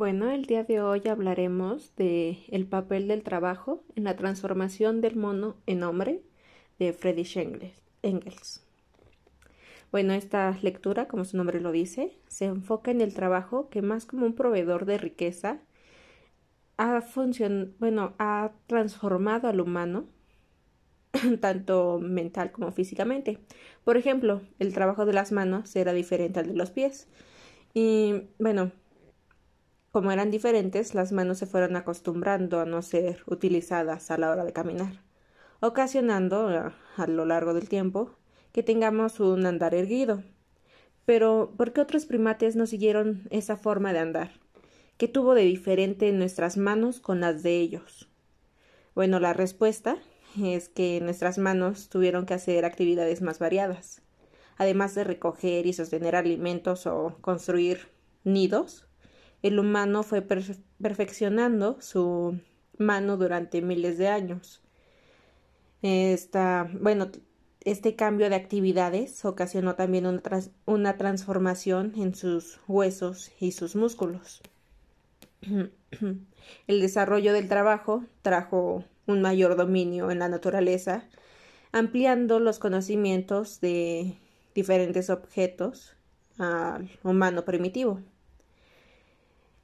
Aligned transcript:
Bueno, 0.00 0.30
el 0.30 0.46
día 0.46 0.64
de 0.64 0.80
hoy 0.80 1.02
hablaremos 1.08 1.94
de 1.94 2.38
el 2.48 2.64
papel 2.64 3.06
del 3.06 3.22
trabajo 3.22 3.82
en 3.96 4.04
la 4.04 4.16
transformación 4.16 5.02
del 5.02 5.16
mono 5.16 5.56
en 5.66 5.82
hombre 5.82 6.22
de 6.78 6.94
Friedrich 6.94 7.36
Engels. 7.36 8.62
Bueno, 9.92 10.14
esta 10.14 10.56
lectura, 10.62 11.06
como 11.06 11.26
su 11.26 11.36
nombre 11.36 11.60
lo 11.60 11.70
dice, 11.70 12.16
se 12.28 12.46
enfoca 12.46 12.90
en 12.90 13.02
el 13.02 13.12
trabajo 13.12 13.68
que 13.68 13.82
más 13.82 14.06
como 14.06 14.24
un 14.24 14.34
proveedor 14.34 14.86
de 14.86 14.96
riqueza 14.96 15.58
ha 16.78 17.04
bueno, 17.78 18.14
ha 18.18 18.52
transformado 18.68 19.48
al 19.48 19.60
humano 19.60 20.06
tanto 21.42 21.98
mental 22.00 22.52
como 22.52 22.72
físicamente. 22.72 23.38
Por 23.84 23.98
ejemplo, 23.98 24.40
el 24.60 24.72
trabajo 24.72 25.04
de 25.04 25.12
las 25.12 25.30
manos 25.30 25.76
era 25.76 25.92
diferente 25.92 26.40
al 26.40 26.46
de 26.46 26.54
los 26.54 26.70
pies. 26.70 27.06
Y 27.74 28.22
bueno, 28.38 28.72
como 29.92 30.12
eran 30.12 30.30
diferentes, 30.30 30.94
las 30.94 31.10
manos 31.10 31.38
se 31.38 31.46
fueron 31.46 31.74
acostumbrando 31.74 32.60
a 32.60 32.64
no 32.64 32.80
ser 32.82 33.22
utilizadas 33.26 34.10
a 34.10 34.18
la 34.18 34.30
hora 34.30 34.44
de 34.44 34.52
caminar, 34.52 35.02
ocasionando 35.60 36.48
a, 36.48 37.06
lo 37.08 37.24
largo 37.24 37.54
del 37.54 37.68
tiempo 37.68 38.16
que 38.52 38.62
tengamos 38.62 39.18
un 39.18 39.46
andar 39.46 39.74
erguido. 39.74 40.22
Pero, 41.06 41.54
¿por 41.56 41.72
qué 41.72 41.80
otros 41.80 42.06
primates 42.06 42.54
no 42.54 42.66
siguieron 42.66 43.26
esa 43.30 43.56
forma 43.56 43.92
de 43.92 43.98
andar? 43.98 44.30
¿Qué 44.96 45.08
tuvo 45.08 45.34
de 45.34 45.42
diferente 45.42 46.12
nuestras 46.12 46.56
manos 46.56 47.00
con 47.00 47.20
las 47.20 47.42
de 47.42 47.58
ellos? 47.58 48.08
Bueno, 48.94 49.18
la 49.18 49.32
respuesta 49.32 49.96
es 50.40 50.68
que 50.68 51.00
nuestras 51.00 51.38
manos 51.38 51.88
tuvieron 51.88 52.26
que 52.26 52.34
hacer 52.34 52.64
actividades 52.64 53.22
más 53.22 53.38
variadas. 53.38 54.02
Además 54.56 54.94
de 54.94 55.04
recoger 55.04 55.66
y 55.66 55.72
sostener 55.72 56.14
alimentos 56.14 56.86
o 56.86 57.16
construir 57.22 57.88
nidos, 58.24 58.89
el 59.42 59.58
humano 59.58 60.02
fue 60.02 60.22
perfeccionando 60.22 61.80
su 61.80 62.38
mano 62.78 63.16
durante 63.16 63.62
miles 63.62 63.98
de 63.98 64.08
años. 64.08 64.62
Esta, 65.82 66.70
bueno, 66.80 67.10
este 67.62 67.96
cambio 67.96 68.28
de 68.28 68.36
actividades 68.36 69.24
ocasionó 69.24 69.74
también 69.74 70.06
una, 70.06 70.22
una 70.66 70.96
transformación 70.96 71.92
en 71.96 72.14
sus 72.14 72.60
huesos 72.68 73.32
y 73.40 73.52
sus 73.52 73.76
músculos. 73.76 74.42
El 76.66 76.80
desarrollo 76.80 77.32
del 77.32 77.48
trabajo 77.48 78.04
trajo 78.22 78.84
un 79.06 79.22
mayor 79.22 79.56
dominio 79.56 80.10
en 80.10 80.18
la 80.18 80.28
naturaleza, 80.28 81.04
ampliando 81.72 82.40
los 82.40 82.58
conocimientos 82.58 83.60
de 83.60 84.16
diferentes 84.54 85.10
objetos 85.10 85.94
al 86.38 86.90
humano 87.02 87.44
primitivo. 87.44 88.00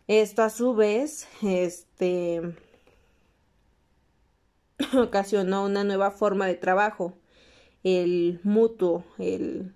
Esto 0.08 0.44
a 0.44 0.50
su 0.50 0.72
vez, 0.72 1.26
este, 1.42 2.54
ocasionó 4.96 5.64
una 5.64 5.82
nueva 5.82 6.12
forma 6.12 6.46
de 6.46 6.54
trabajo, 6.54 7.14
el 7.82 8.38
mutuo, 8.44 9.04
el 9.18 9.74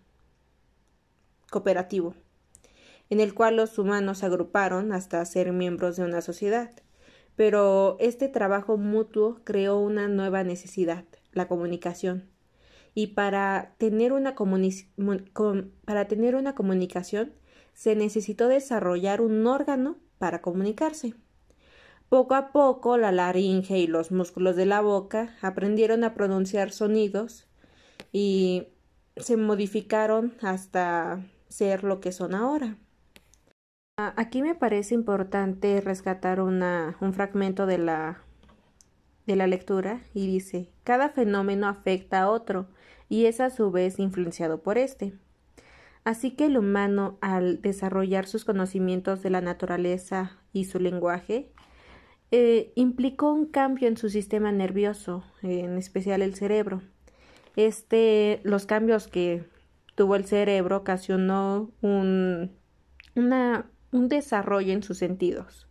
cooperativo, 1.51 2.15
en 3.09 3.19
el 3.19 3.35
cual 3.35 3.57
los 3.57 3.77
humanos 3.77 4.19
se 4.19 4.27
agruparon 4.27 4.93
hasta 4.93 5.25
ser 5.25 5.53
miembros 5.53 5.97
de 5.97 6.05
una 6.05 6.21
sociedad. 6.21 6.71
Pero 7.35 7.97
este 7.99 8.29
trabajo 8.29 8.77
mutuo 8.77 9.41
creó 9.43 9.79
una 9.79 10.07
nueva 10.07 10.45
necesidad, 10.45 11.07
la 11.33 11.49
comunicación. 11.49 12.31
Y 12.95 13.09
para 13.09 13.75
tener 13.79 14.13
una, 14.13 14.37
para 14.37 16.07
tener 16.07 16.37
una 16.37 16.55
comunicación 16.55 17.33
se 17.75 17.97
necesitó 17.97 18.47
desarrollar 18.47 19.23
un 19.23 19.45
órgano 19.49 19.97
para 20.21 20.43
comunicarse. 20.43 21.15
Poco 22.11 22.35
a 22.35 22.53
poco 22.53 22.99
la 22.99 23.11
laringe 23.11 23.79
y 23.79 23.87
los 23.87 24.13
músculos 24.13 24.55
de 24.55 24.67
la 24.67 24.83
boca 24.83 25.35
aprendieron 25.41 26.05
a 26.05 26.13
pronunciar 26.13 26.73
sonidos 26.73 27.49
y 28.13 28.69
se 29.17 29.39
modificaron 29.39 30.35
hasta 30.43 31.25
ser 31.49 31.85
lo 31.85 32.01
que 32.01 32.13
son 32.13 32.35
ahora. 32.35 32.77
Aquí 33.97 34.43
me 34.43 34.55
parece 34.55 34.95
importante 34.95 35.81
rescatar 35.81 36.41
un 36.41 37.13
fragmento 37.15 37.65
de 37.67 37.79
la, 37.79 38.23
de 39.27 39.37
la 39.37 39.47
lectura 39.47 40.03
y 40.13 40.27
dice, 40.27 40.71
cada 40.85 41.09
fenómeno 41.09 41.67
afecta 41.67 42.21
a 42.21 42.31
otro 42.31 42.69
y 43.09 43.25
es 43.25 43.41
a 43.41 43.49
su 43.49 43.71
vez 43.71 43.99
influenciado 43.99 44.63
por 44.63 44.77
éste. 44.77 45.15
Así 46.11 46.33
que 46.33 46.47
el 46.47 46.59
humano, 46.59 47.19
al 47.21 47.63
desarrollar 47.63 48.27
sus 48.27 48.45
conocimientos 48.45 49.23
de 49.23 49.31
la 49.31 49.41
naturaleza 49.41 50.39
y 50.53 50.65
su 50.65 50.81
lenguaje, 50.81 51.53
eh, 52.33 52.73
implicó 52.75 53.33
un 53.33 53.47
cambio 53.47 53.87
en 53.87 53.97
su 53.97 54.11
sistema 54.11 54.51
nervioso, 54.51 55.23
en 55.41 55.79
especial 55.79 56.21
el 56.23 56.35
cerebro. 56.35 56.83
Este, 57.55 58.41
los 58.43 58.67
cambios 58.67 59.07
que 59.07 59.45
tuvo 59.95 60.17
el 60.17 60.25
cerebro 60.25 60.79
ocasionó 60.79 61.71
un, 61.81 62.57
un 63.15 64.09
desarrollo 64.09 64.73
en 64.73 64.83
sus 64.83 64.99
sentidos. 64.99 65.69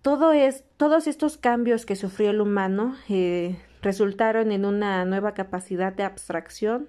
Todo 0.00 0.32
es, 0.32 0.62
todos 0.76 1.08
estos 1.08 1.38
cambios 1.38 1.86
que 1.86 1.96
sufrió 1.96 2.30
el 2.30 2.40
humano 2.40 2.94
eh, 3.08 3.58
resultaron 3.82 4.52
en 4.52 4.64
una 4.64 5.04
nueva 5.06 5.34
capacidad 5.34 5.92
de 5.92 6.04
abstracción 6.04 6.88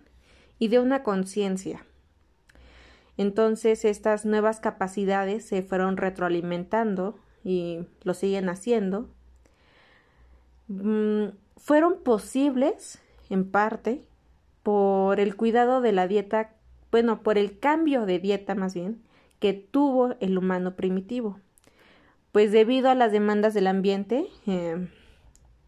y 0.61 0.67
de 0.67 0.77
una 0.77 1.01
conciencia. 1.01 1.83
Entonces 3.17 3.83
estas 3.83 4.27
nuevas 4.27 4.59
capacidades 4.59 5.43
se 5.43 5.63
fueron 5.63 5.97
retroalimentando 5.97 7.17
y 7.43 7.79
lo 8.03 8.13
siguen 8.13 8.47
haciendo. 8.47 9.09
Mm, 10.67 11.29
fueron 11.57 12.03
posibles, 12.03 12.99
en 13.31 13.49
parte, 13.49 14.05
por 14.61 15.19
el 15.19 15.35
cuidado 15.35 15.81
de 15.81 15.93
la 15.93 16.07
dieta, 16.07 16.53
bueno, 16.91 17.23
por 17.23 17.39
el 17.39 17.57
cambio 17.57 18.05
de 18.05 18.19
dieta 18.19 18.53
más 18.53 18.75
bien, 18.75 19.01
que 19.39 19.53
tuvo 19.53 20.13
el 20.19 20.37
humano 20.37 20.75
primitivo. 20.75 21.39
Pues 22.31 22.51
debido 22.51 22.91
a 22.91 22.95
las 22.95 23.11
demandas 23.11 23.55
del 23.55 23.65
ambiente, 23.65 24.27
eh, 24.45 24.87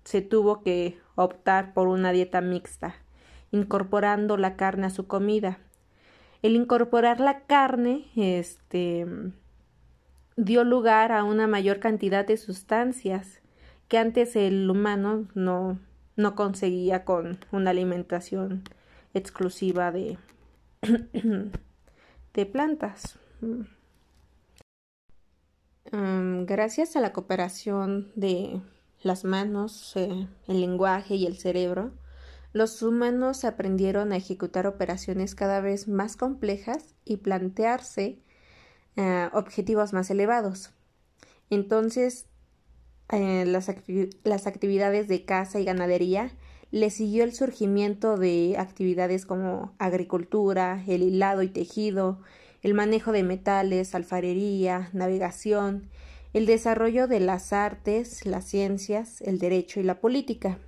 se 0.03 0.21
tuvo 0.21 0.61
que 0.61 0.99
optar 1.15 1.73
por 1.73 1.87
una 1.87 2.11
dieta 2.11 2.41
mixta 2.41 3.02
incorporando 3.53 4.35
la 4.35 4.55
carne 4.57 4.87
a 4.87 4.89
su 4.89 5.07
comida. 5.07 5.59
El 6.41 6.55
incorporar 6.55 7.21
la 7.21 7.41
carne, 7.41 8.07
este, 8.15 9.07
dio 10.35 10.63
lugar 10.65 11.11
a 11.11 11.23
una 11.23 11.47
mayor 11.47 11.79
cantidad 11.79 12.25
de 12.25 12.35
sustancias 12.35 13.41
que 13.87 13.99
antes 13.99 14.35
el 14.35 14.69
humano 14.69 15.27
no, 15.35 15.79
no 16.15 16.35
conseguía 16.35 17.05
con 17.05 17.37
una 17.51 17.69
alimentación 17.69 18.63
exclusiva 19.13 19.91
de, 19.91 20.17
de 22.33 22.45
plantas. 22.47 23.19
Mm, 25.91 26.45
gracias 26.45 26.95
a 26.95 27.01
la 27.01 27.13
cooperación 27.13 28.11
de 28.15 28.61
las 29.03 29.25
manos, 29.25 29.95
eh, 29.95 30.27
el 30.47 30.59
lenguaje 30.59 31.15
y 31.15 31.27
el 31.27 31.37
cerebro, 31.37 31.91
los 32.53 32.83
humanos 32.83 33.45
aprendieron 33.45 34.11
a 34.11 34.17
ejecutar 34.17 34.67
operaciones 34.67 35.33
cada 35.33 35.59
vez 35.59 35.87
más 35.87 36.15
complejas 36.15 36.93
y 37.03 37.17
plantearse 37.17 38.19
eh, 38.95 39.29
objetivos 39.33 39.91
más 39.91 40.11
elevados. 40.11 40.71
Entonces, 41.49 42.27
eh, 43.11 43.45
las, 43.45 43.71
las, 44.23 44.47
actividades 44.47 45.07
de 45.07 45.25
caza 45.25 45.59
y 45.59 45.65
ganadería 45.65 46.31
le 46.69 46.91
siguió 46.91 47.23
el 47.23 47.33
surgimiento 47.33 48.17
de 48.17 48.55
actividades 48.57 49.25
como 49.25 49.73
agricultura, 49.79 50.83
el 50.87 51.01
hilado 51.03 51.41
y 51.41 51.49
tejido, 51.49 52.21
el 52.61 52.75
manejo 52.75 53.11
de 53.11 53.23
metales, 53.23 53.93
alfarería, 53.95 54.89
navegación, 54.93 55.89
el 56.33 56.45
desarrollo 56.45 57.07
de 57.07 57.19
las 57.19 57.51
artes, 57.51 58.25
las 58.25 58.45
ciencias, 58.45 59.21
el 59.21 59.37
derecho 59.37 59.79
y 59.79 59.83
la 59.83 59.99
política. 59.99 60.59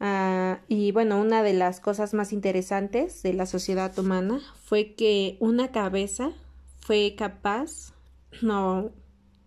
Ah, 0.00 0.60
y 0.66 0.92
bueno, 0.92 1.20
una 1.20 1.42
de 1.42 1.52
las 1.52 1.78
cosas 1.78 2.14
más 2.14 2.32
interesantes 2.32 3.22
de 3.22 3.34
la 3.34 3.44
sociedad 3.44 3.96
humana 3.98 4.40
fue 4.64 4.94
que 4.94 5.36
una 5.40 5.72
cabeza 5.72 6.32
fue 6.80 7.14
capaz, 7.16 7.92
no, 8.40 8.92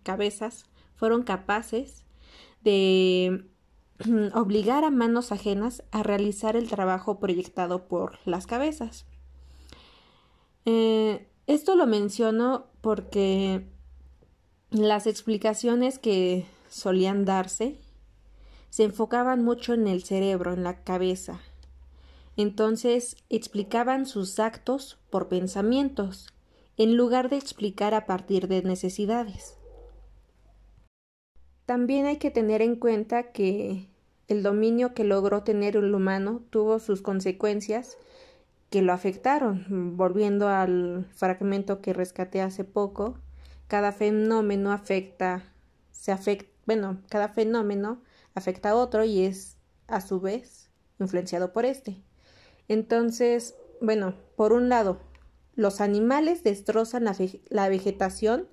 cabezas, 0.04 0.66
fueron 0.96 1.24
capaces 1.24 2.06
de 2.64 3.46
obligar 4.34 4.84
a 4.84 4.92
manos 4.92 5.32
ajenas 5.32 5.84
a 5.92 6.04
realizar 6.04 6.56
el 6.56 6.70
trabajo 6.70 7.20
proyectado 7.20 7.88
por 7.88 8.20
las 8.26 8.46
cabezas. 8.46 9.08
Eh, 10.66 11.28
esto 11.48 11.76
lo 11.76 11.88
menciono 11.88 12.68
porque 12.82 13.68
las 14.70 15.08
explicaciones 15.08 16.00
que 16.00 16.46
solían 16.70 17.26
darse 17.26 17.80
se 18.74 18.86
enfocaban 18.86 19.44
mucho 19.44 19.76
en 19.76 19.86
el 19.86 20.04
cerebro, 20.04 20.52
en 20.52 20.64
la 20.64 20.84
cabeza. 20.84 21.40
Entonces 22.38 23.18
explicaban 23.30 24.08
sus 24.08 24.40
actos 24.40 24.98
por 25.12 25.28
pensamientos 25.28 26.34
en 26.78 26.98
lugar 26.98 27.30
de 27.30 27.36
explicar 27.36 27.94
a 27.94 28.08
partir 28.08 28.48
de 28.48 28.64
necesidades. 28.64 29.60
También 31.68 32.08
hay 32.08 32.18
que 32.18 32.32
tener 32.32 32.64
en 32.64 32.76
cuenta 32.76 33.32
que 33.32 33.90
el 34.28 34.42
dominio 34.42 34.96
que 34.96 35.04
logró 35.04 35.44
tener 35.44 35.76
el 35.76 35.94
humano 35.94 36.42
tuvo 36.50 36.80
sus 36.80 37.04
consecuencias 37.04 38.00
que 38.72 38.82
lo 38.82 38.92
afectaron. 38.92 39.98
Volviendo 39.98 40.48
al 40.48 41.06
fragmento 41.14 41.80
que 41.80 41.94
rescaté 41.94 42.42
hace 42.42 42.64
poco, 42.64 43.20
cada 43.68 43.92
fenómeno 43.92 44.72
afecta, 44.72 45.44
se 45.92 46.12
afecta, 46.12 46.50
bueno, 46.66 46.98
cada 47.08 47.30
fenómeno 47.30 48.02
afecta 48.36 48.72
a 48.72 48.76
otro 48.76 49.04
y 49.04 49.24
es 49.24 49.58
a 49.88 50.02
su 50.02 50.20
vez 50.20 50.70
influenciado 51.00 51.54
por 51.54 51.66
este. 51.66 52.02
Entonces, 52.68 53.56
bueno, 53.82 54.16
por 54.36 54.54
un 54.54 54.70
lado, 54.70 55.00
los 55.56 55.82
animales 55.82 56.44
destrozan 56.44 57.06
la, 57.50 57.70
vegetación 57.70 58.48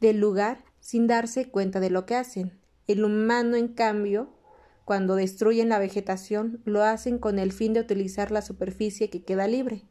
del 0.00 0.18
lugar 0.18 0.64
sin 0.80 1.06
darse 1.06 1.50
cuenta 1.50 1.80
de 1.80 1.90
lo 1.90 2.06
que 2.06 2.14
hacen. 2.14 2.58
El 2.86 3.04
humano, 3.04 3.56
en 3.56 3.68
cambio, 3.68 4.30
cuando 4.84 5.16
destruyen 5.16 5.68
la 5.68 5.78
vegetación, 5.78 6.62
lo 6.64 6.82
hacen 6.82 7.18
con 7.18 7.38
el 7.38 7.52
fin 7.52 7.74
de 7.74 7.80
utilizar 7.80 8.30
la 8.30 8.40
superficie 8.40 9.10
que 9.10 9.22
queda 9.22 9.46
libre. 9.46 9.84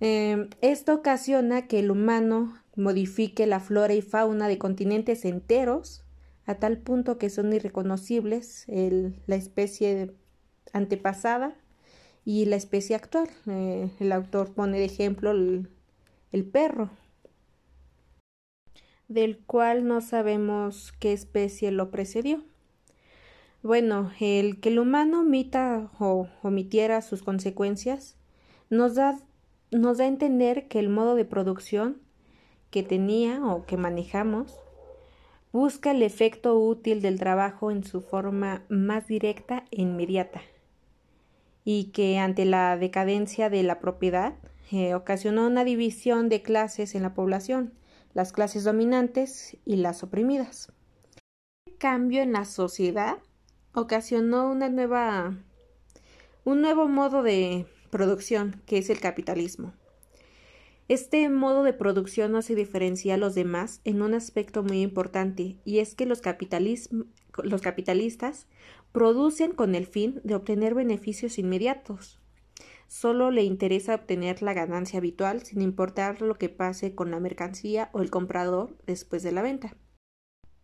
Em, 0.00 0.48
esto 0.60 0.94
ocasiona 0.94 1.68
que 1.68 1.78
el 1.78 1.90
humano 1.90 2.58
modifique 2.74 3.46
la 3.46 3.60
flora 3.60 3.94
y 3.94 4.02
fauna 4.02 4.48
de 4.48 4.58
continentes 4.58 5.24
enteros 5.24 6.02
a 6.46 6.54
tal 6.56 6.78
punto 6.78 7.18
que 7.18 7.30
son 7.30 7.52
irreconocibles 7.52 8.66
la 8.68 9.36
especie 9.36 10.12
antepasada 10.72 11.56
y 12.24 12.44
la 12.46 12.56
especie 12.56 12.96
actual. 12.96 13.28
Eh, 13.46 13.90
el 13.98 14.12
autor 14.12 14.52
pone 14.52 14.78
de 14.78 14.84
ejemplo 14.84 15.30
el, 15.30 16.44
perro, 16.52 16.90
del 19.08 19.38
cual 19.38 19.86
no 19.86 20.00
sabemos 20.00 20.92
qué 20.98 21.12
especie 21.12 21.70
lo 21.70 21.90
precedió. 21.90 22.42
Bueno, 23.62 24.10
el 24.20 24.60
que 24.60 24.70
el 24.70 24.78
humano 24.78 25.20
omita 25.20 25.90
o 25.98 26.28
omitiera 26.42 27.02
sus 27.02 27.22
consecuencias 27.22 28.16
nos 28.70 28.94
da, 28.94 29.20
nos 29.70 29.98
da 29.98 30.04
a 30.04 30.08
entender 30.08 30.68
que 30.68 30.78
el 30.78 30.88
modo 30.88 31.14
de 31.14 31.26
producción 31.26 32.00
que 32.70 32.82
tenía 32.82 33.44
o 33.44 33.66
que 33.66 33.76
manejamos 33.76 34.56
busca 35.52 35.90
el 35.90 36.02
efecto 36.02 36.58
útil 36.58 37.02
del 37.02 37.18
trabajo 37.18 37.70
en 37.70 37.84
su 37.84 38.00
forma 38.00 38.64
más 38.68 39.08
directa 39.08 39.64
e 39.70 39.82
inmediata 39.82 40.42
y 41.64 41.86
que 41.92 42.18
ante 42.18 42.44
la 42.44 42.76
decadencia 42.76 43.50
de 43.50 43.62
la 43.62 43.80
propiedad 43.80 44.34
eh, 44.70 44.94
ocasionó 44.94 45.46
una 45.46 45.64
división 45.64 46.28
de 46.28 46.42
clases 46.42 46.94
en 46.94 47.02
la 47.02 47.14
población, 47.14 47.74
las 48.14 48.32
clases 48.32 48.64
dominantes 48.64 49.56
y 49.64 49.76
las 49.76 50.02
oprimidas. 50.02 50.72
El 51.66 51.76
cambio 51.76 52.22
en 52.22 52.32
la 52.32 52.44
sociedad 52.44 53.18
ocasionó 53.74 54.50
una 54.50 54.68
nueva 54.68 55.36
un 56.44 56.62
nuevo 56.62 56.88
modo 56.88 57.22
de 57.22 57.66
producción 57.90 58.62
que 58.66 58.78
es 58.78 58.90
el 58.90 59.00
capitalismo. 59.00 59.74
Este 60.90 61.28
modo 61.28 61.62
de 61.62 61.72
producción 61.72 62.32
no 62.32 62.42
se 62.42 62.56
diferencia 62.56 63.14
a 63.14 63.16
los 63.16 63.36
demás 63.36 63.80
en 63.84 64.02
un 64.02 64.12
aspecto 64.12 64.64
muy 64.64 64.82
importante, 64.82 65.56
y 65.64 65.78
es 65.78 65.94
que 65.94 66.04
los, 66.04 66.20
los 67.44 67.62
capitalistas 67.62 68.48
producen 68.90 69.52
con 69.52 69.76
el 69.76 69.86
fin 69.86 70.20
de 70.24 70.34
obtener 70.34 70.74
beneficios 70.74 71.38
inmediatos. 71.38 72.18
Solo 72.88 73.30
le 73.30 73.44
interesa 73.44 73.94
obtener 73.94 74.42
la 74.42 74.52
ganancia 74.52 74.98
habitual 74.98 75.44
sin 75.44 75.62
importar 75.62 76.22
lo 76.22 76.34
que 76.34 76.48
pase 76.48 76.92
con 76.96 77.12
la 77.12 77.20
mercancía 77.20 77.90
o 77.92 78.00
el 78.00 78.10
comprador 78.10 78.76
después 78.84 79.22
de 79.22 79.30
la 79.30 79.42
venta. 79.42 79.76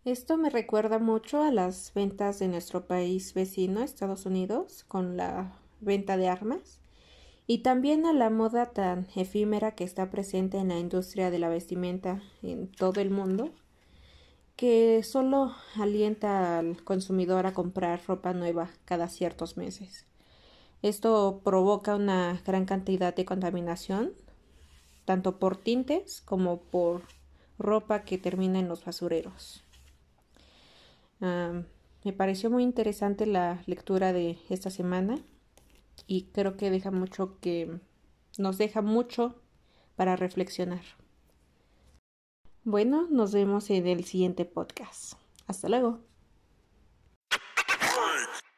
Esto 0.05 0.37
me 0.39 0.51
recuerda 0.51 0.99
mucho 0.99 1.41
a 1.41 1.53
las 1.53 1.95
ventas 1.95 2.41
de 2.41 2.49
nuestro 2.49 2.89
país 2.89 3.33
vecino, 3.33 3.81
Estados 3.81 4.27
Unidos, 4.27 4.83
con 4.89 5.17
la 5.17 5.57
venta 5.81 6.17
de 6.17 6.27
armas 6.27 6.81
y 7.47 7.59
también 7.59 8.07
a 8.07 8.13
la 8.13 8.29
moda 8.29 8.67
tan 8.67 9.07
efímera 9.15 9.75
que 9.75 9.85
está 9.85 10.11
presente 10.11 10.59
en 10.59 10.69
la 10.69 10.79
industria 10.79 11.31
de 11.31 11.39
la 11.39 11.49
vestimenta 11.49 12.23
en 12.43 12.69
todo 12.69 13.01
el 13.01 13.11
mundo, 13.11 13.51
que 14.57 15.03
solo 15.05 15.55
alienta 15.77 16.59
al 16.59 16.83
consumidor 16.83 17.47
a 17.47 17.55
comprar 17.55 18.01
ropa 18.07 18.33
nueva 18.33 18.71
cada 18.85 19.09
ciertos 19.09 19.57
meses. 19.57 20.07
Esto 20.83 21.41
provoca 21.45 21.95
una 21.95 22.41
gran 22.45 22.65
cantidad 22.65 23.15
de 23.15 23.25
contaminación, 23.25 24.13
tanto 25.05 25.39
por 25.39 25.57
tintes 25.57 26.23
como 26.23 26.61
por 26.61 27.03
ropa 27.59 28.03
que 28.03 28.19
termina 28.19 28.59
en 28.59 28.69
los 28.69 28.85
basureros. 28.85 29.63
Ah, 31.21 31.63
me 32.05 32.13
pareció 32.13 32.51
muy 32.51 32.63
interesante 32.63 33.25
la 33.27 33.63
lectura 33.67 34.13
de 34.13 34.39
esta 34.49 34.71
semana 34.71 35.19
y 36.07 36.27
creo 36.33 36.57
que 36.57 36.71
deja 36.71 36.91
mucho 36.91 37.39
que 37.41 37.81
nos 38.39 38.59
deja 38.59 38.83
mucho 38.83 39.35
para 39.97 40.17
reflexionar. 40.17 40.83
Bueno, 42.65 43.07
nos 43.11 43.33
vemos 43.33 43.71
en 43.71 43.87
el 43.87 44.05
siguiente 44.05 44.45
podcast. 44.45 45.15
Hasta 45.47 45.69
luego. 45.69 46.01